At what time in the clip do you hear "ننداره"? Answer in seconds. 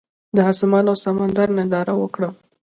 1.57-1.93